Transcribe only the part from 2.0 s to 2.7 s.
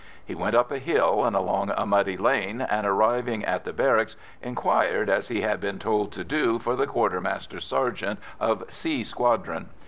lane,